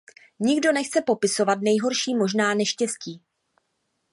Nikdo 0.39 0.71
nechce 0.71 1.01
popisovat 1.05 1.59
nejhorší 1.61 2.15
možná 2.15 2.53
neštěstí. 2.53 3.21